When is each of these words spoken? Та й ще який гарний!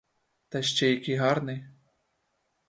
Та 0.49 0.59
й 0.59 0.63
ще 0.63 0.89
який 0.89 1.15
гарний! 1.15 1.65